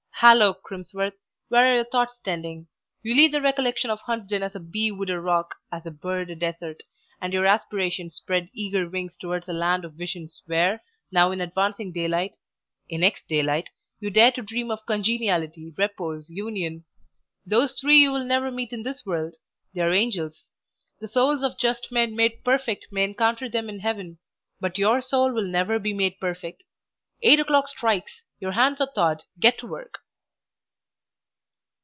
Hello, 0.23 0.53
Crimsworth! 0.53 1.15
where 1.47 1.65
are 1.71 1.75
your 1.77 1.83
thoughts 1.83 2.19
tending? 2.23 2.67
You 3.01 3.15
leave 3.15 3.31
the 3.31 3.41
recollection 3.41 3.89
of 3.89 3.99
Hunsden 4.01 4.43
as 4.43 4.53
a 4.55 4.59
bee 4.59 4.91
would 4.91 5.09
a 5.09 5.19
rock, 5.19 5.55
as 5.71 5.83
a 5.87 5.89
bird 5.89 6.29
a 6.29 6.35
desert; 6.35 6.83
and 7.19 7.33
your 7.33 7.47
aspirations 7.47 8.13
spread 8.13 8.51
eager 8.53 8.87
wings 8.87 9.15
towards 9.15 9.49
a 9.49 9.53
land 9.53 9.83
of 9.83 9.95
visions 9.95 10.43
where, 10.45 10.83
now 11.11 11.31
in 11.31 11.41
advancing 11.41 11.91
daylight 11.91 12.35
in 12.87 13.01
X 13.01 13.23
daylight 13.23 13.71
you 13.99 14.11
dare 14.11 14.31
to 14.33 14.43
dream 14.43 14.69
of 14.69 14.85
congeniality, 14.85 15.71
repose, 15.75 16.29
union. 16.29 16.85
Those 17.43 17.73
three 17.79 17.97
you 17.97 18.11
will 18.11 18.23
never 18.23 18.51
meet 18.51 18.71
in 18.71 18.83
this 18.83 19.03
world; 19.03 19.37
they 19.73 19.81
are 19.81 19.91
angels. 19.91 20.51
The 20.99 21.07
souls 21.07 21.41
of 21.41 21.57
just 21.57 21.91
men 21.91 22.15
made 22.15 22.43
perfect 22.43 22.85
may 22.91 23.05
encounter 23.05 23.49
them 23.49 23.69
in 23.69 23.79
heaven, 23.79 24.19
but 24.59 24.77
your 24.77 25.01
soul 25.01 25.31
will 25.33 25.47
never 25.47 25.79
be 25.79 25.93
made 25.93 26.19
perfect. 26.19 26.63
Eight 27.23 27.39
o'clock 27.39 27.67
strikes! 27.69 28.21
your 28.39 28.51
hands 28.51 28.79
are 28.79 28.91
thawed, 28.93 29.23
get 29.39 29.57
to 29.57 29.65
work!" 29.65 29.95